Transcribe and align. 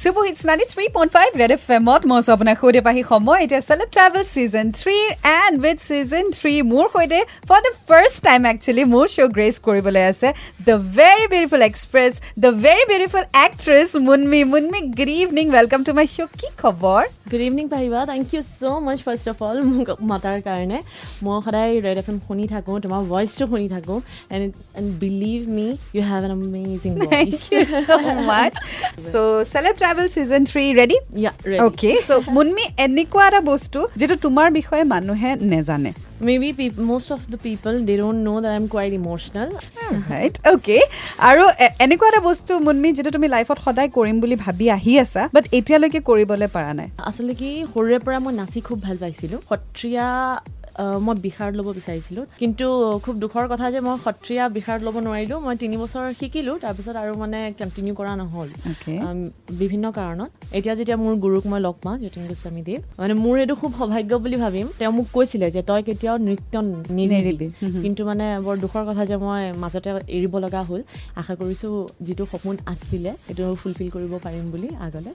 চুবু 0.00 0.20
hits 0.26 0.42
ninety 0.48 0.66
three 0.68 0.84
point 0.92 1.12
five 1.14 1.30
red 1.40 1.52
F 1.54 1.64
এমত 1.76 2.02
মই 2.10 2.18
আছোঁ 2.20 2.32
আপোনাৰ 2.34 2.56
সৈতে 2.60 2.80
পাহি 2.86 3.02
সময় 3.08 3.40
এতিয়া 3.44 3.60
চেলেব 3.64 3.88
ট্ৰেভেল 3.96 4.22
ছিজন 4.34 4.66
থ্ৰীৰ 4.80 5.08
এণ্ড 5.32 5.56
উইথ 5.64 5.78
ছিজন 5.88 6.24
থ্ৰী 6.38 6.52
মোৰ 6.70 6.86
সৈতে 6.94 7.18
for 7.48 7.60
the 7.66 7.72
first 7.88 8.18
time 8.28 8.40
actually 8.52 8.84
মোৰ 8.94 9.04
শ্ব' 9.14 9.34
গ্ৰেচ 9.36 9.56
কৰিবলৈ 9.66 10.02
আছে 10.12 10.28
the 10.68 10.76
very 10.96 11.26
beautiful 11.32 11.62
actress 11.66 12.12
the 12.44 12.50
very 12.64 12.84
beautiful 12.92 13.24
actress 13.46 13.88
Munmi 14.06 14.40
Munmi 14.52 14.80
good 14.98 15.10
evening 15.16 15.44
welcome 15.56 15.80
to 15.88 15.92
my 15.98 16.06
show' 16.14 16.32
কি 16.40 16.48
খবৰ 16.62 17.02
গুড 17.32 17.42
ইভিনিং 17.48 17.66
পাহিবা 17.74 17.98
thank 18.10 18.26
you 18.34 18.42
so' 18.50 18.62
much 18.86 18.98
first 19.06 19.26
of 19.32 19.38
all 19.48 19.58
মোক 19.66 19.88
মাতাৰ 20.10 20.38
কাৰণে 20.48 20.78
মই 21.24 21.36
সদায় 21.44 21.72
ৰেড 21.86 21.98
এফ 22.02 22.08
এম 22.12 22.18
শুনি 22.26 22.44
থাকোঁ 22.54 22.76
তোমাৰ 22.84 23.00
ভইচটো 23.12 23.44
শুনি 23.52 23.66
থাকোঁ 23.74 23.98
and 24.34 24.44
and 24.78 24.88
believe 25.02 25.40
me 25.56 25.68
you 25.94 26.02
have 26.10 26.20
an 26.26 26.32
amazing 26.38 26.92
much 28.30 28.54
show' 29.04 29.44
celeb 29.52 29.74
travel 29.90 30.08
season 30.14 30.44
three 30.48 30.64
ready 30.74 30.96
okay 31.60 31.92
so' 32.00 32.18
Munmi 32.34 32.64
এনেকুৱা 32.84 33.24
এটা 33.28 33.40
বস্তু 33.46 33.78
যিটো 34.00 34.16
তোমাৰ 34.24 34.48
বিষয়ে 34.58 34.84
মানুহে 34.92 35.30
নেজানে 35.52 35.92
maybe 36.42 36.66
most 36.90 37.08
of 37.12 37.22
the 37.32 37.38
people 37.46 37.72
they 37.88 37.94
don't 38.00 38.20
know' 38.26 38.38
that 38.42 38.50
I 38.50 38.58
am 38.60 38.66
quite 38.74 38.92
emotional 38.98 39.48
right 40.10 40.34
okay 40.52 40.78
আৰু 41.28 41.42
এনেকুৱা 41.84 42.08
এটা 42.10 42.20
বস্তু 42.28 42.52
মুনমি 42.66 42.88
যিটো 42.96 43.10
তুমি 43.16 43.32
লাইফত 43.34 43.58
সদায় 43.66 43.90
কৰিম 43.96 44.16
বুলি 44.22 44.36
ভাবি 44.44 44.66
আহি 44.76 44.92
আছা 45.04 45.22
বাট 45.34 45.44
এতিয়ালৈকে 45.58 46.00
কৰিবলৈ 46.08 46.48
পৰা 46.56 46.72
নাই 46.78 46.88
আচলতে 47.08 47.34
কি 47.40 47.50
সৰুৰে 47.72 47.98
পৰা 48.06 48.18
মই 48.24 48.32
নাচি 48.40 48.60
খুব 48.68 48.78
ভাল 48.86 48.96
পাইছিলোঁ 49.02 49.40
সত্ৰীয়া 49.48 50.06
মই 51.06 51.14
বিশাৰদ 51.26 51.52
ল'ব 51.58 51.68
বিচাৰিছিলোঁ। 51.78 52.24
কিন্তু 52.40 52.66
খুব 53.04 53.14
দুখৰ 53.24 53.44
কথা 53.52 53.66
যে 53.74 53.80
মই 53.86 53.96
সত্ৰীয়া 54.04 54.44
বিশাৰদ 54.56 54.80
ল'ব 54.86 54.96
নোৱাৰিলোঁ। 55.06 55.38
মই 55.46 55.54
তিনি 55.62 55.76
বছৰ 55.82 56.04
শিকিলোঁ 56.20 56.56
তাৰপিছত 56.64 56.96
আৰু 57.02 57.12
মানে 57.22 57.38
কণ্টিনিউ 57.60 57.94
কৰা 58.00 58.12
নহ'ল। 58.20 58.48
বিভিন্ন 59.60 59.86
কাৰণত। 59.98 60.30
এতিয়া 60.58 60.74
যেতিয়া 60.78 60.96
মোৰ 61.04 61.14
গুৰুক 61.24 61.44
মই 61.50 61.60
লগ 61.66 61.76
পাওঁ 61.84 61.96
যতীন 62.04 62.22
গোস্বামীদেৱ 62.30 62.78
মানে 63.00 63.14
মোৰ 63.24 63.34
এইটো 63.42 63.54
খুব 63.60 63.70
সৌভাগ্য 63.78 64.12
বুলি 64.24 64.36
ভাবিম। 64.44 64.66
তেওঁ 64.80 64.92
মোক 64.98 65.06
কৈছিলে 65.16 65.46
যে 65.54 65.60
তই 65.70 65.80
কেতিয়াও 65.88 66.16
নৃত্য 66.26 66.54
নিদিবি 66.96 67.48
কিন্তু 67.84 68.00
মানে 68.10 68.26
বৰ 68.44 68.56
দুখৰ 68.64 68.82
কথা 68.88 69.02
যে 69.10 69.16
মই 69.24 69.42
মাজতে 69.62 69.90
এৰিব 70.16 70.34
লগা 70.44 70.62
হ'ল। 70.68 70.80
আশা 71.20 71.34
কৰিছোঁ 71.40 71.72
যিটো 72.06 72.24
সপোন 72.32 72.54
আছিলে 72.72 73.10
সেইটো 73.26 73.44
ফুলফিল 73.60 73.88
কৰিব 73.94 74.12
পাৰিম 74.24 74.44
বুলি 74.52 74.68
আগলৈ। 74.86 75.12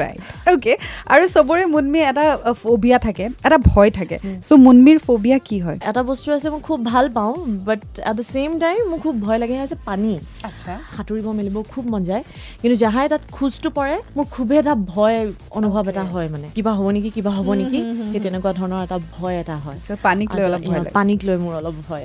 ৰাইট 0.00 0.26
অ'কে 0.50 0.72
আৰু 1.14 1.24
চবৰে 1.34 1.64
মুনমি 1.74 2.00
এটা 2.10 2.24
ফবিয়া 2.62 2.98
থাকে 3.06 3.24
এটা 3.46 3.58
ভয় 3.70 3.90
থাকে। 3.98 4.16
চ' 4.46 4.52
মুনমি 4.66 4.83
পানীৰ 4.84 5.00
ফবিয়া 5.08 5.38
কি 5.48 5.56
হয়? 5.64 5.78
এটা 5.90 6.02
বস্তু 6.10 6.28
আছে 6.36 6.48
মই 6.52 6.60
খুব 6.68 6.78
ভাল 6.92 7.04
পাওঁ 7.16 7.32
but 7.68 7.80
at 8.10 8.14
the 8.18 8.24
same 8.32 8.50
time 8.64 8.80
মোক 8.92 9.00
খুব 9.04 9.14
ভয় 9.26 9.38
লাগে 9.42 9.56
আছে 9.64 9.76
পানী। 9.88 10.12
আচ্ছা। 10.48 10.72
সাঁতুৰিব 10.94 11.26
মেলিব 11.38 11.56
খুব 11.72 11.84
মন 11.92 12.02
যায় 12.10 12.22
কিন্তু 12.60 12.76
যাহাই 12.84 13.06
তাত 13.12 13.22
খোজটো 13.36 13.68
পৰে 13.78 13.96
মোৰ 14.16 14.26
খুবেই 14.34 14.58
এটা 14.62 14.74
ভয় 14.94 15.16
অনুভৱ 15.58 15.84
এটা 15.92 16.04
হয় 16.12 16.28
মানে। 16.34 16.46
কিবা 16.56 16.72
হ'ব 16.78 16.86
নেকি 16.96 17.10
কিবা 17.16 17.30
হ'ব 17.36 17.48
নেকি 17.60 17.80
সেই 18.10 18.20
তেনেকুৱা 18.24 18.50
ধৰণৰ 18.58 18.80
এটা 18.86 18.98
ভয় 19.16 19.34
এটা 19.42 19.56
হয়। 19.64 19.78
পানীক 20.06 20.28
লৈ 20.36 20.44
অলপ 20.48 20.62
পানীক 20.98 21.20
লৈ 21.26 21.36
মোৰ 21.44 21.52
অলপ 21.60 21.76
ভয় 21.88 22.02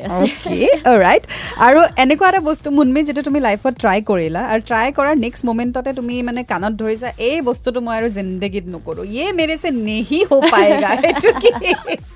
ৰাইট 1.06 1.24
আৰু 1.68 1.80
এনেকুৱা 2.04 2.28
এটা 2.32 2.42
বস্তু 2.50 2.68
মুনমি 2.78 3.00
যিটো 3.08 3.22
তুমি 3.28 3.40
লাইফত 3.48 3.74
ট্ৰাই 3.84 4.00
কৰিলা 4.10 4.42
আৰু 4.52 4.62
ট্ৰাই 4.70 4.88
কৰাৰ 4.98 5.16
নেক্সট 5.26 5.42
মমেণ্টতে 5.50 5.92
তুমি 6.00 6.16
মানে 6.28 6.42
কাণত 6.52 6.74
ধৰিছা 6.82 7.10
এই 7.30 7.38
বস্তুটো 7.50 7.80
মই 7.86 7.96
আৰু 8.00 8.08
জিন্দগীত 8.18 8.66
নকৰোঁ। 8.74 9.06
ইয়ে 9.14 9.26
মেৰে 9.40 9.56
চে 9.64 9.70
নেহি 9.88 10.20
হ 10.30 10.32
পায়েগা 10.54 10.92
সেইটো 11.04 11.32
কি? 11.42 11.52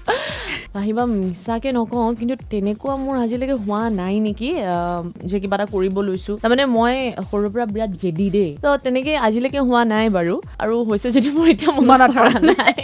আহিবা 0.80 1.04
মিছাকে 1.14 1.70
নকওঁ 1.78 2.12
কিন্তু 2.20 2.36
তেনেকুৱা 2.52 2.94
মোৰ 3.04 3.16
আজিলৈকে 3.24 3.56
হোৱা 3.66 3.82
নাই 4.00 4.16
নেকি 4.26 4.50
যে 5.30 5.38
কিবা 5.44 5.56
এটা 5.58 5.66
কৰিব 5.76 5.96
লৈছোঁ। 6.08 6.36
তাৰমানে 6.44 6.64
মই 6.78 6.94
সৰুৰ 7.30 7.50
পৰা 7.54 7.66
বিৰাট 7.74 7.92
জেদি 8.02 8.28
দেই। 8.36 8.52
ত' 8.64 8.78
তেনেকে 8.84 9.12
আজিলৈকে 9.28 9.60
হোৱা 9.68 9.82
নাই 9.94 10.06
বাৰু। 10.18 10.36
আৰু 10.64 10.76
হৈছে 10.90 11.08
যদি 11.16 11.30
মোৰ 11.36 11.48
এতিয়া 11.54 11.72
মনত 11.90 12.02
ধৰা 12.16 12.36
নাই। 12.50 12.76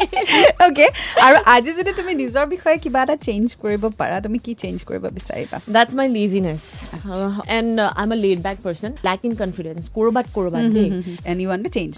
অ'কে 0.65 0.85
আৰু 1.25 1.37
আজি 1.55 1.71
যদি 1.79 1.91
তুমি 1.99 2.11
নিজৰ 2.21 2.45
বিষয়ে 2.53 2.77
কিবা 2.83 2.99
এটা 3.05 3.15
চেঞ্জ 3.27 3.45
কৰিব 3.63 3.83
পাৰা 3.99 4.15
তুমি 4.25 4.37
কি 4.45 4.51
চেঞ্জ 4.63 4.77
কৰিব 4.89 5.03
বিচাৰিবা? 5.17 5.57
That's 5.75 5.91
my 5.99 6.07
laziness 6.17 6.63
and 7.57 7.75
I 7.99 8.03
am 8.05 8.11
a 8.15 8.17
laid 8.25 8.39
back 8.47 8.57
person 8.65 8.91
lack 9.07 9.19
in 9.27 9.33
confidence 9.41 9.81
ক'ৰবাত 9.95 10.25
ক'ৰবাত 10.35 10.63
এনি 11.31 11.43
one 11.49 11.59
to 11.65 11.69
change 11.77 11.91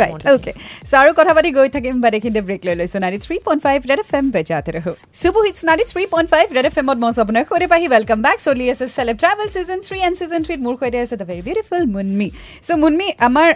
right 0.00 0.22
okay 0.32 0.52
so' 0.90 0.94
আৰু 1.00 1.10
কথা 1.18 1.32
পাতি 1.36 1.50
গৈ 1.58 1.68
থাকিম 1.76 1.94
বা 2.02 2.08
দেখিতে 2.16 2.40
ব্ৰেক 2.48 2.60
লৈ 2.66 2.74
লৈছোঁ। 2.80 2.98
Ninety 3.04 3.20
three 3.26 3.36
point 3.46 3.60
five 3.66 3.78
red 3.90 4.00
F 4.06 4.10
M 4.20 4.26
বেজাতে 4.38 4.70
ৰহো 4.76 4.92
চুবু 5.20 5.40
hits 5.46 5.60
ninety 5.68 5.84
three 5.92 6.02
point 6.14 6.28
five 6.34 6.46
red 6.56 6.66
F 6.70 6.76
এমত 6.82 6.98
মই 7.02 7.12
আপোনাৰ 7.24 7.44
সৈতে 7.50 7.66
পাহি 7.72 7.86
ৱেলকাম 7.94 8.18
বেক 8.26 8.38
চলি 8.46 8.64
আছে 8.72 8.86
celeb 8.96 9.16
travel 9.22 9.48
season 9.54 9.78
three 9.86 9.98
and 10.06 10.14
season 10.20 10.40
থ্ৰীত 10.46 10.60
মোৰ 10.66 10.74
সৈতে 10.80 10.98
আছে 11.04 11.16
the 11.20 11.26
very 11.30 11.42
beautiful 11.48 11.82
Munmi 11.94 12.28
so' 12.66 12.78
Munmi 12.82 13.08
আমাৰ 13.28 13.48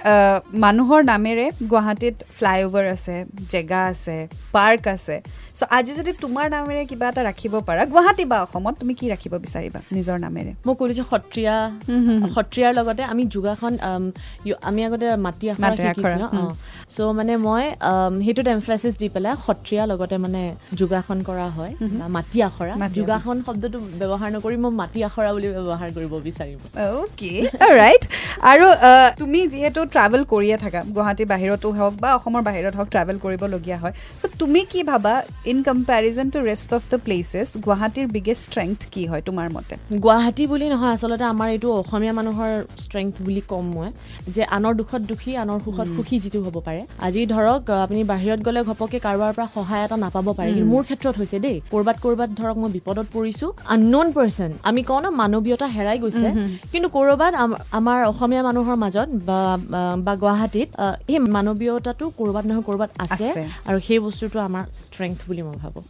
মানুহৰ 0.65 1.00
নামেৰে 1.12 1.47
গুৱাহাটীত 1.70 2.16
ফ্লাইঅভাৰ 2.38 2.84
আছে 2.94 3.16
জেগা 3.53 3.81
আছে 3.93 4.16
পাৰ্ক 4.54 4.82
আছে 4.97 5.16
চ' 5.59 5.69
আজি 5.79 5.93
যদি 6.01 6.13
তোমাৰ 6.25 6.47
নামেৰে 6.57 6.83
কিবা 6.91 7.07
এটা 7.13 7.23
ৰাখিব 7.29 7.55
পাৰা 7.69 7.83
গুৱাহাটী 7.93 8.25
বা 8.33 8.37
অসমত 8.47 8.75
তুমি 8.81 8.93
কি 8.99 9.07
ৰাখিব 9.13 9.33
বিচাৰিবা 9.45 9.81
নিজৰ 9.97 10.17
নামেৰে? 10.27 10.53
মই 10.67 10.75
কৰিছোঁ 10.81 11.07
সত্ৰীয়া 11.13 11.57
সত্ৰীয়াৰ 12.35 12.73
লগতে 12.79 13.03
আমি 13.13 13.23
যোগাসন 13.35 13.73
আমি 14.69 14.81
আগতে 14.87 15.07
মাটি 15.27 15.47
আখৰা 15.55 16.27
চ' 16.95 17.01
মানে 17.19 17.35
মই 17.47 17.65
সেইটোত 18.25 18.47
এমফাইচিছ 18.57 18.95
দি 19.03 19.09
পেলাই 19.15 19.35
সত্ৰীয়া 19.47 19.83
লগতে 19.93 20.17
মানে 20.25 20.43
যোগাসন 20.81 21.19
কৰা 21.29 21.47
হয় 21.57 21.73
মাটি 22.17 22.39
আখৰা। 22.49 22.73
যোগাসন 22.99 23.37
শব্দটো 23.47 23.79
ব্যৱহাৰ 24.01 24.31
নকৰি 24.37 24.57
মই 24.65 24.73
মাটি 24.81 24.99
আখৰা 25.09 25.31
বুলি 25.37 25.49
ব্যৱহাৰ 25.57 25.89
কৰিব 25.97 26.12
বিচাৰিম। 26.29 26.59
অ'কে 27.03 27.33
ৰাইট 27.81 28.03
আৰু 28.51 28.67
তুমি 29.21 29.41
যিহেতু 29.53 29.81
ট্ৰেভেল 29.95 30.23
কৰিয়ে 30.33 30.57
থাকা 30.65 30.81
গুৱাহাটীৰ 30.95 31.29
বাহিৰতো 31.33 31.69
হওক 31.79 31.95
বা 32.03 32.09
অসমৰ 32.19 32.43
বাহিৰত 32.49 32.73
হওক 32.79 32.89
ট্ৰেভেল 32.95 33.17
কৰিবলগীয়া 33.25 33.79
হয়। 33.83 33.95
চ' 34.21 34.33
তুমি 34.41 34.61
কি 34.73 34.81
ভাবা 34.91 35.15
in 35.51 35.59
comparison 35.67 36.27
to 36.35 36.41
rest 36.49 36.71
of 36.75 36.83
the 36.91 36.99
places 37.07 37.49
গুৱাহাটীৰ 37.65 38.07
বিগেষ্ট 38.17 38.43
ষ্ট্ৰেংথ 38.49 38.79
কি 38.95 39.03
হয় 39.11 39.23
তোমাৰ 39.29 39.49
মতে? 39.55 39.75
গুৱাহাটী 40.05 40.45
বুলি 40.53 40.67
নহয় 40.73 40.93
আচলতে 40.97 41.25
আমাৰ 41.35 41.49
এইটো 41.55 41.69
অসমীয়া 41.79 42.13
মানুহৰ 42.19 42.51
ষ্ট্ৰেংথ 42.85 43.15
বুলি 43.27 43.43
ক'ম 43.53 43.65
মই 43.77 43.89
যে 44.35 44.43
আনৰ 44.57 44.73
দুখত 44.81 45.03
দুখী 45.11 45.33
আনৰ 45.45 45.59
সুখত 45.65 45.89
সুখী 45.97 46.17
যিটো 46.25 46.39
হ'ব 46.47 46.57
পাৰে। 46.67 46.83
আজি 47.07 47.23
ধৰক 47.35 47.61
আপুনি 47.87 48.01
বাহিৰত 48.13 48.41
গ'লে 48.47 48.61
ঘপককৈ 48.71 48.99
কাৰোবাৰ 49.07 49.33
পৰা 49.37 49.47
সহায় 49.57 49.83
এটা 49.87 49.97
নাপাব 50.05 50.27
পাৰে 50.39 50.51
কিন্তু 50.51 50.69
মোৰ 50.75 50.83
ক্ষেত্ৰত 50.89 51.15
হৈছে 51.21 51.39
দেই 51.47 51.57
ক'ৰবাত 51.73 51.97
ক'ৰবাত 52.05 52.31
ধৰক 52.41 52.57
মই 52.63 52.71
বিপদত 52.77 53.07
পৰিছোঁ 53.17 53.51
আনন'ন 53.75 54.09
পাৰ্চন 54.17 54.51
আমি 54.71 54.81
কওঁ 54.91 55.01
ন 55.05 55.07
মানৱীয়তা 55.23 55.67
হেৰাই 55.77 55.99
গৈছে 56.05 56.29
কিন্তু 56.73 56.89
ক'ৰবাত 56.97 57.33
আমাৰ 57.79 57.99
অসমীয়া 58.13 58.43
মানুহৰ 58.49 58.77
মাজত 58.85 59.09
বা 60.07 60.13
গুৱাহাটীত 60.23 60.69
সেই 61.07 61.19
মানৱীয়তাটো 61.37 62.05
ক'ৰবাত 62.19 62.45
নহয় 62.49 62.65
ক'ৰবাত 62.69 62.91
আছে 63.05 63.27
আৰু 63.69 63.79
সেই 63.87 63.99
বস্তুটো 64.07 64.39
আমাৰ 64.49 64.65
ষ্ট্ৰেংথ 64.87 65.19
বুলি 65.32 65.43
মই 65.48 65.56
ভাবোঁ। 65.62 65.82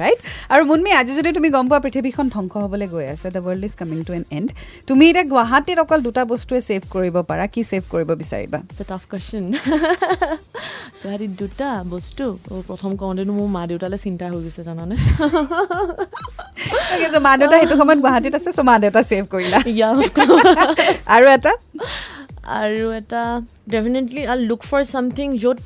ৰাইট 0.00 0.18
আৰু 0.54 0.62
মুনমি 0.70 0.90
আজি 1.00 1.12
যদি 1.18 1.30
তুমি 1.36 1.48
গম 1.56 1.66
পোৱা 1.70 1.80
পৃথিৱীখন 1.84 2.26
ধ্বংস 2.34 2.52
হ'বলৈ 2.64 2.86
গৈ 2.94 3.06
আছে 3.14 3.26
the 3.34 3.40
world 3.46 3.62
is 3.68 3.74
coming 3.80 3.98
to 4.08 4.12
an 4.18 4.24
end 4.36 4.48
তুমি 4.88 5.04
এতিয়া 5.10 5.24
গুৱাহাটীত 5.32 5.78
অকল 5.84 6.00
দুটা 6.06 6.22
বস্তুৱে 6.32 6.60
ছেভ 6.68 6.82
কৰিব 6.94 7.16
পাৰা 7.30 7.44
কি 7.54 7.60
ছেভ 7.70 7.82
কৰিব 7.92 8.10
বিচাৰিবা? 8.22 8.58
টাফ 8.90 9.02
কুৱেশ্যন 9.10 9.44
গুৱাহাটীত 11.02 11.32
দুটা 11.40 11.68
বস্তু? 11.94 12.24
প্ৰথম 12.68 12.90
কওঁতেনো 13.00 13.32
মোৰ 13.38 13.48
মা 13.56 13.62
দেউতালৈ 13.70 13.98
চিন্তা 14.06 14.24
হৈ 14.30 14.40
গৈছে 14.44 14.62
জানানে? 14.68 14.94
মা 17.26 17.32
দেউতা 17.40 17.56
সেইটো 17.60 17.76
সময়ত 17.80 18.00
গুৱাহাটীত 18.04 18.34
আছে 18.38 18.50
চ' 18.56 18.60
মা 18.68 18.74
দেউতা 18.82 19.00
ছেভ 19.10 19.24
কৰিলা। 19.32 19.58
আৰু 21.14 21.26
এটা? 21.36 21.52
আৰু 22.60 22.84
এটা 23.00 23.22
definitely 23.72 24.22
I 24.32 24.38
look 24.48 24.60
for 24.70 24.80
something 24.92 25.28
য'ত 25.42 25.58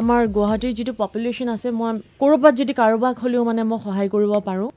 আমাৰ 0.00 0.20
গুৱাহাটীৰ 0.36 0.72
যিটো 0.78 0.92
পপুলেশ্যন 1.02 1.48
আছে 1.54 1.68
মই 1.80 1.92
ক'ৰবাত 2.22 2.54
যদি 2.60 2.72
কাৰোবাক 2.80 3.14
হ'লেও 3.22 3.42
মানে 3.48 3.62
মই 3.70 3.78
সহায় 3.84 4.08
কৰিব 4.14 4.32
পাৰোঁ 4.48 4.68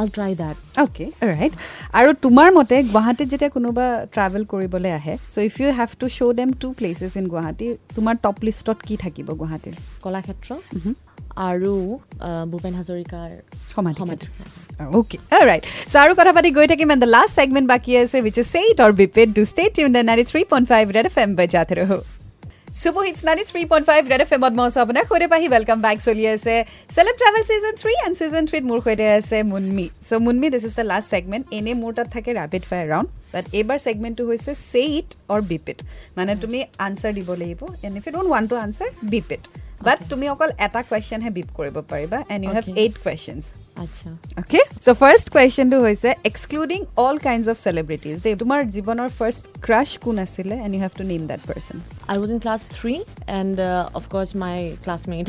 I 0.00 0.06
try 0.16 0.32
that 0.40 0.56
okay 0.84 1.06
right 1.32 1.52
আৰু 1.98 2.10
তোমাৰ 2.24 2.48
মতে 2.58 2.76
গুৱাহাটীত 2.94 3.28
যেতিয়া 3.32 3.50
কোনোবা 3.56 3.86
ট্ৰেভেল 4.14 4.42
কৰিবলৈ 4.52 4.90
আহে 4.98 5.14
so' 5.32 5.38
if 5.48 5.54
you 5.60 5.68
have 5.78 5.90
to 6.00 6.06
show' 6.16 6.34
them 6.40 6.52
two 6.62 6.68
places 6.78 7.12
in 7.20 7.26
Guwahati 7.32 7.66
তোমাৰ 7.96 8.14
টপ 8.24 8.36
লিষ্টত 8.46 8.78
কি 8.88 8.94
থাকিব 9.04 9.26
গুৱাহাটীৰ? 9.40 9.74
কলাক্ষেত্ৰ 10.04 10.48
আৰু 11.48 11.74
ভূপেন 12.52 12.74
হাজৰিকাৰ 12.80 13.28
সমাধি 13.74 14.00
অ'কে 14.98 15.16
ৰাইট 15.48 15.62
চ' 15.92 15.96
আৰু 16.04 16.12
কথা 16.20 16.32
পাতি 16.36 16.48
গৈ 16.60 16.66
থাকিম 16.72 16.88
এণ্ড 16.92 17.02
দ্য 17.04 17.10
লাষ্ট 17.16 17.32
ছেগমেণ্ট 17.40 17.66
বাকী 17.72 17.92
আছে 18.04 18.16
which 18.24 18.36
is 18.42 18.46
say it 18.54 18.76
or 18.84 18.92
beeped 19.02 19.28
do 19.36 19.42
stay 19.52 19.70
tuned 19.76 19.90
the 19.96 20.02
ninety 20.08 20.24
three 20.30 20.40
point 20.50 20.66
five 20.72 20.84
red 20.96 21.06
F 21.10 21.16
M 21.24 21.30
বজাতে 21.40 21.74
ৰহো। 21.82 22.00
Super 22.82 23.00
hits 23.06 23.22
ninety 23.28 23.44
three 23.48 23.62
point 23.70 23.86
five 23.88 24.02
red 24.10 24.22
F 24.24 24.30
এমত 24.34 24.52
মই 24.58 24.66
আছোঁ 24.68 24.80
আপোনাৰ 24.84 25.04
সৈতে 25.08 25.26
পাহি 25.32 25.46
ৱেলকাম 25.54 25.78
বেক 25.86 25.98
চলি 26.04 26.24
আছে 26.28 26.54
celeb 26.94 27.16
travel 27.22 27.42
season 27.48 27.74
three 27.80 27.92
and 28.04 28.14
season 28.20 28.42
থ্ৰীত 28.50 28.64
মোৰ 28.70 28.78
সৈতে 28.86 29.06
আছে 29.16 29.38
Munmi 29.50 29.86
so' 30.08 30.20
Munmi 30.26 30.46
this 30.54 30.64
is 30.68 30.74
the 30.78 30.84
last 30.92 31.06
segment 31.14 31.44
এনেই 31.58 31.76
মোৰ 31.82 31.92
তাত 31.98 32.08
থাকে 32.14 32.30
ৰেপিড 32.40 32.62
ফায়াৰ 32.70 32.86
ৰাউণ্ড 32.92 33.08
বাট 33.34 33.44
এইবাৰ 33.58 33.78
ছেগমেণ্টটো 33.86 34.24
হৈছে 34.30 34.52
ছেইট 34.70 35.08
অৰ 35.32 35.40
বিপিট 35.50 35.78
মানে 36.16 36.32
তুমি 36.42 36.58
আনচাৰ 36.86 37.12
দিব 37.18 37.28
লাগিব 37.42 37.60
and 37.86 37.94
if 37.98 38.04
you 38.06 38.12
don't 38.16 38.30
one 38.34 38.44
to 38.50 38.56
answer 38.64 38.88
beep it 39.12 39.42
but 39.86 39.98
তুমি 40.10 40.26
অকল 40.34 40.50
এটা 40.66 40.80
কুৱেশ্যনহে 40.88 41.30
বিপ 41.36 41.48
কৰিব 41.58 41.76
পাৰিবা 41.92 42.18
and 42.32 42.42
you 42.44 42.52
have 42.56 42.66
eight 42.76 42.94
questions 43.04 43.44
আচ্ছা। 43.84 44.08
অ'কে 44.40 44.60
চ' 44.84 44.94
ফাৰ্ষ্ট 45.00 45.26
কুৱেশ্যনটো 45.34 45.76
হৈছে 45.86 46.08
excluding 46.30 46.80
all 47.04 47.16
kinds 47.26 47.46
of 47.52 47.56
celebrities 47.66 48.16
they 48.24 48.34
তোমাৰ 48.42 48.58
জীৱনৰ 48.74 49.08
ফাৰ্ষ্ট 49.18 49.42
ক্ৰাছ 49.66 49.88
কোন 50.04 50.16
আছিলে? 50.24 50.54
And 50.64 50.72
you 50.74 50.80
have 50.84 50.92
to 51.00 51.04
name 51.12 51.22
that 51.30 51.40
person 51.50 51.76
I 52.10 52.16
was 52.20 52.30
in 52.34 52.40
class 52.44 52.60
three 52.76 52.94
and 53.40 53.56
of course 54.00 54.30
my 54.42 54.56
classmate 54.84 55.26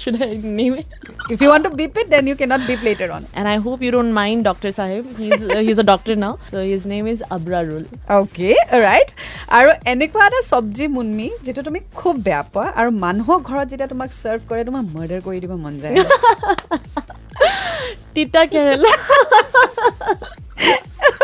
should 0.00 0.16
I 0.26 0.30
name 0.60 0.72
it 0.80 0.86
if 1.34 1.38
you 1.42 1.48
want 1.52 1.64
to 1.68 1.72
beep 1.80 1.92
it 2.00 2.06
then 2.14 2.24
you 2.30 2.36
can't 2.42 2.62
beep 2.70 2.80
later 2.88 3.08
on 3.16 3.22
and 3.38 3.46
I 3.52 3.56
hope 3.66 3.78
you 3.84 3.90
don't 3.96 4.12
mind 4.20 4.40
doctor 4.48 4.70
Saheb 4.78 5.02
he 5.20 5.28
is 5.72 5.78
a 5.84 5.86
doctor 5.92 6.14
now 6.24 6.34
so' 6.52 6.66
his 6.72 6.82
name 6.94 7.02
is 7.14 7.18
Abrarul 7.36 7.82
okay 8.18 8.50
right 8.86 9.08
আৰু 9.58 9.68
এনেকুৱা 9.92 10.24
এটা 10.28 10.40
চব্জি 10.52 10.86
মুনমি 10.96 11.28
যিটো 11.44 11.60
তুমি 11.68 11.80
খুব 12.00 12.14
বেয়া 12.26 12.42
পোৱা 12.52 12.66
আৰু 12.80 12.90
মানুহৰ 13.04 13.38
ঘৰত 13.48 13.66
যেতিয়া 13.72 13.88
তোমাক 13.94 14.10
চাৰ্ভ 14.22 14.40
কৰে 14.50 14.62
তোমাৰ 14.68 14.82
মাৰ্ডাৰ 14.94 15.20
কৰি 15.26 15.38
দিব 15.44 15.52
মন 15.64 15.74
যায়। 15.82 15.94
তিতা 18.14 18.42
কেৰেলা 18.52 18.92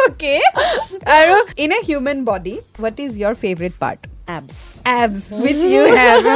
অ'কে 0.04 0.34
আৰু 1.18 1.36
in 1.58 1.70
a 1.72 1.80
human 1.88 2.24
body 2.24 2.56
what 2.78 2.96
is 3.00 3.12
your 3.20 3.34
favourite 3.44 3.74
part 3.84 4.12
abs. 4.28 4.82
Abs 4.84 5.30
which 5.32 5.62
you 5.64 5.84
have. 5.94 6.24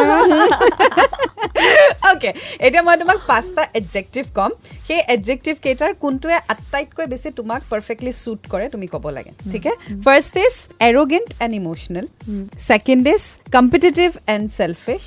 Okay. 2.08 2.32
এতিয়া 2.66 2.82
মই 2.86 2.96
তোমাক 3.02 3.18
পাঁচটা 3.30 3.62
এডজেক্টিভ 3.78 4.24
ক'ম 4.38 4.52
সেই 4.88 5.00
এডজেক্টিভ 5.14 5.54
কেইটাৰ 5.64 5.92
কোনটোৱে 6.02 6.36
আটাইতকৈ 6.52 7.06
বেছি 7.12 7.28
তোমাক 7.38 7.60
পাৰফেক্টলি 7.72 8.12
শ্বুট 8.18 8.40
কৰে 8.52 8.66
তুমি 8.74 8.86
ক'ব 8.94 9.04
লাগে 9.16 9.32
ঠিক 9.52 9.64
first 10.06 10.34
is 10.44 10.54
arrogant 10.88 11.28
and 11.44 11.52
emotional 11.60 12.06
second 12.68 13.04
is 13.14 13.22
competitive 13.56 14.08
and 14.34 14.44
selfish 14.58 15.04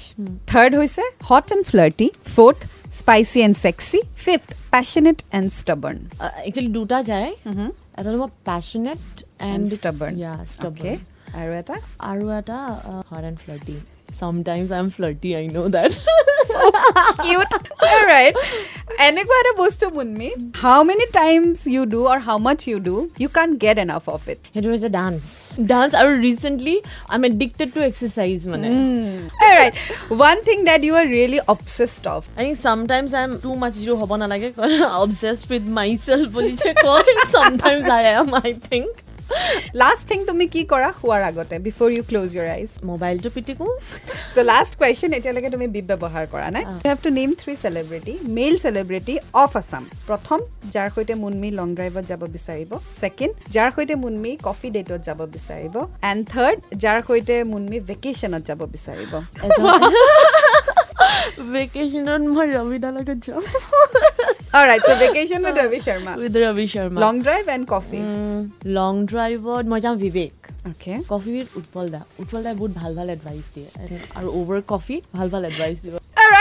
third 0.51 0.71
হৈছে 0.81 1.03
hot 1.29 1.45
and 1.55 1.63
flirty 1.71 2.07
fourth 2.35 2.59
spicy 2.99 3.39
and 3.47 3.55
sexy 3.63 3.99
fifth 4.25 4.49
passionate 4.73 5.19
and 5.37 5.49
stubborn 5.61 5.99
actually 6.47 6.71
দুটা 6.79 6.97
যায়। 7.11 7.31
এটা 7.99 8.09
তোমাৰ 8.15 8.31
পেশ্যনেট 8.49 9.03
এণ্ড 9.51 9.65
ষ্টাবাৰ্ণ 9.77 10.13
ষ্টাবাৰ্ণ 10.55 10.95
আৰু 11.39 11.51
এটা? 11.61 11.75
আৰু 12.11 12.23
এটা 12.39 12.57
hot 13.09 13.23
and 13.29 13.37
flirty 13.43 13.75
Sometimes 14.11 14.71
I'm 14.71 14.89
flirty, 14.89 15.35
I 15.37 15.47
know 15.47 15.67
that. 15.69 15.91
so 16.47 16.71
cute. 17.23 17.53
All 17.81 18.05
right. 18.05 18.35
Anikwara 18.99 19.77
to 19.79 19.89
Munmi. 19.91 20.55
How 20.57 20.83
many 20.83 21.05
times 21.07 21.65
you 21.67 21.85
do 21.85 22.07
or 22.07 22.19
how 22.19 22.37
much 22.37 22.67
you 22.67 22.79
do, 22.79 23.11
you 23.17 23.29
can't 23.29 23.57
get 23.59 23.77
enough 23.77 24.09
of 24.09 24.27
it. 24.27 24.39
It 24.53 24.65
was 24.65 24.83
a 24.83 24.89
dance. 24.89 25.57
Dance. 25.57 25.93
I 25.93 26.05
recently, 26.05 26.81
I'm 27.09 27.23
addicted 27.23 27.73
to 27.75 27.83
exercise. 27.83 28.45
മനെ 28.45 28.71
hmm. 28.71 29.27
All 29.45 29.55
right. 29.59 29.75
One 30.27 30.41
thing 30.43 30.65
that 30.69 30.83
you 30.83 30.95
are 30.95 31.05
really 31.05 31.39
obsessed 31.47 32.07
of. 32.07 32.29
I 32.37 32.43
think 32.43 32.57
sometimes 32.57 33.13
I'm 33.13 33.39
too 33.41 33.55
much 33.55 33.77
obsessed 33.87 35.49
with 35.49 35.67
myself. 35.67 36.33
Sometimes 37.37 37.87
I 37.99 38.01
am, 38.17 38.33
I 38.33 38.53
think. 38.53 39.08
Last 39.81 40.03
thing 40.09 40.19
তুমি 40.29 40.45
কি 40.53 40.61
কৰা? 40.71 40.89
শোৱাৰ 40.99 41.21
আগতে 41.29 41.55
before 41.67 41.87
you 41.95 42.03
close 42.09 42.29
your 42.35 42.47
eyes 42.57 42.69
মোবাইলটো 42.91 43.29
পিটিকো। 43.35 43.65
চ' 44.33 44.45
last 44.51 44.73
question 44.79 45.11
এতিয়ালৈকে 45.17 45.49
তুমি 45.55 45.67
beep 45.75 45.85
ব্যৱহাৰ 45.91 46.25
কৰা 46.33 46.47
নাই। 46.55 46.63
You 46.71 46.87
have 46.91 46.99
to 47.05 47.09
name 47.19 47.29
three 47.41 47.53
celebrity 47.63 48.13
male 48.37 48.55
celebrity 48.65 49.15
of 49.43 49.51
Assam 49.61 49.83
প্ৰথম 50.09 50.39
যাৰ 50.75 50.87
সৈতে 50.95 51.13
মুনমি 51.23 51.49
লং 51.59 51.67
ড্ৰাইভত 51.77 52.03
যাব 52.11 52.21
বিচাৰিব 52.35 52.71
ছেকেণ্ড 52.99 53.33
যাৰ 53.55 53.69
সৈতে 53.75 53.95
মুনমি 54.03 54.31
কফি 54.47 54.67
ডেটত 54.75 54.99
যাব 55.07 55.19
বিচাৰিব 55.35 55.75
এণ্ড 56.11 56.21
থাৰ্ড 56.33 56.57
যাৰ 56.83 56.99
সৈতে 57.07 57.35
মুনমি 57.51 57.77
ভেকেশ্যনত 57.89 58.43
যাব 58.49 58.61
বিচাৰিব 58.75 59.11
ভেকেশ্যনত 61.53 62.23
মই 62.35 62.47
ৰবিদাৰ 62.57 62.91
লগত 62.97 63.19
যাম। 63.25 63.43
Alright, 64.51 64.83
so 64.83 64.95
vacation 64.95 65.43
with 65.43 65.55
Ravi 65.55 65.77
Sharma. 65.77 66.17
With 66.17 66.35
Ravi 66.35 66.65
Sharma. 66.67 66.97
Long 66.97 67.21
drive 67.21 67.47
and 67.47 67.67
coffee. 67.67 67.99
Mm, 67.99 68.51
long 68.77 69.05
drive 69.05 69.43
মই 69.71 69.79
যাম 69.85 69.95
Bibek 70.03 70.33
Okay. 70.71 70.97
Coffee 71.11 71.29
with 71.35 71.47
Utpal 71.59 71.85
দা 71.93 72.01
উৎপল 72.21 72.39
দাই 72.45 72.53
বহুত 72.59 72.71
ভাল 72.81 72.91
ভাল 72.99 73.07
এডভাইচ 73.15 73.45
দিয়ে 73.55 73.69
আৰু 74.17 74.27
অভাৰ 74.39 74.59
কফি 74.71 74.95
ভাল 75.17 75.27
ভাল 75.33 75.43
এডভাইচ 75.49 75.77
দিব 75.85 75.95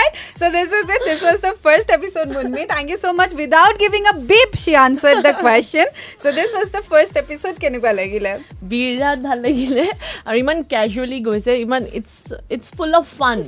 Alright, 0.08 0.38
so 0.38 0.50
this 0.50 0.72
is 0.72 0.88
it. 0.88 1.02
This 1.04 1.22
was 1.22 1.40
the 1.40 1.52
first 1.54 1.90
episode, 1.90 2.28
Munmi. 2.28 2.66
Thank 2.66 2.90
you 2.90 2.96
so 2.96 3.12
much. 3.12 3.32
Without 3.34 3.78
giving 3.78 4.06
a 4.06 4.14
beep, 4.14 4.56
she 4.56 4.74
answered 4.74 5.22
the 5.22 5.32
question. 5.34 5.86
So 6.16 6.32
this 6.32 6.52
was 6.52 6.70
the 6.70 6.82
first 6.82 7.16
episode. 7.16 7.56
কেনেকুৱা 7.62 7.92
লাগিলে 8.00 8.32
বিৰাট 8.70 9.18
ভাল 9.26 9.38
লাগিলে 9.46 9.84
আৰু 10.28 10.36
ইমান 10.42 10.58
casually 10.72 11.18
গৈছে 11.28 11.52
ইমান 11.64 11.82
it's 11.98 12.12
it's 12.54 12.66
full 12.76 12.92
of 13.00 13.04
fun 13.18 13.38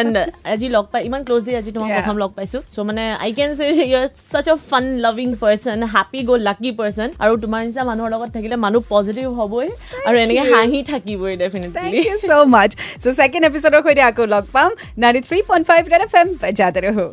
and 0.00 0.14
আজি 0.52 0.68
লগ 0.76 0.84
পাই 0.92 1.00
ইমান 1.08 1.22
ক্ল'জলি 1.26 1.52
আজি 1.60 1.70
তোমাক 1.76 1.90
প্ৰথম 1.98 2.16
লগ 2.22 2.30
পাইছোঁ 2.38 2.60
চ' 2.74 2.86
মানে 2.88 3.04
I 3.24 3.30
can 3.38 3.50
say 3.58 3.64
you 3.90 3.96
are 4.02 4.08
such 4.32 4.46
a 4.52 4.56
fun 4.70 4.84
loving 5.06 5.28
person 5.42 5.78
happy 5.94 6.20
go' 6.28 6.40
lucky 6.48 6.70
person 6.80 7.08
আৰু 7.24 7.32
তোমাৰ 7.44 7.60
নিচিনা 7.66 7.84
মানুহৰ 7.90 8.10
লগত 8.14 8.30
থাকিলে 8.36 8.56
মানুহ 8.66 8.82
পজিটিভ 8.94 9.26
হ'বই 9.40 9.66
আৰু 10.06 10.16
এনেকৈ 10.24 10.44
হাঁহি 10.54 10.80
থাকিবই 10.92 11.34
definitely 11.42 11.78
thank 11.84 12.06
you 12.08 12.16
so' 12.28 12.32
much 12.54 12.70
so' 13.02 13.06
second 13.20 13.44
এপিছডৰ 13.50 13.80
সৈতে 13.86 14.02
আকৌ 14.10 14.24
লগ 14.34 14.44
পাম 14.56 14.70
ninety 15.02 15.20
three 15.28 15.38
point 15.50 15.64
five 15.70 15.82
red 15.94 16.02
F 16.02 16.14
M 16.20 16.28
যাতে 16.58 16.80
ৰহো 16.80 17.06